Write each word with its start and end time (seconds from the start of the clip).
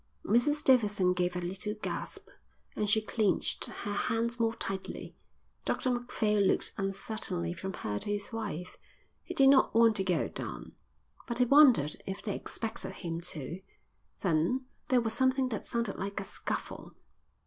Mrs 0.25 0.63
Davidson 0.63 1.11
gave 1.11 1.35
a 1.35 1.41
little 1.41 1.75
gasp, 1.75 2.27
and 2.75 2.89
she 2.89 3.03
clenched 3.03 3.65
her 3.65 3.93
hands 3.93 4.39
more 4.39 4.55
tightly. 4.55 5.15
Dr 5.63 5.91
Macphail 5.91 6.41
looked 6.41 6.71
uncertainly 6.75 7.53
from 7.53 7.73
her 7.73 7.99
to 7.99 8.09
his 8.09 8.33
wife. 8.33 8.77
He 9.21 9.35
did 9.35 9.49
not 9.51 9.75
want 9.75 9.95
to 9.97 10.03
go 10.03 10.27
down, 10.27 10.71
but 11.27 11.37
he 11.37 11.45
wondered 11.45 11.97
if 12.07 12.23
they 12.23 12.33
expected 12.35 12.93
him 12.93 13.21
to. 13.35 13.61
Then 14.23 14.65
there 14.87 15.01
was 15.01 15.13
something 15.13 15.49
that 15.49 15.67
sounded 15.67 15.99
like 15.99 16.19
a 16.19 16.23
scuffle. 16.23 16.93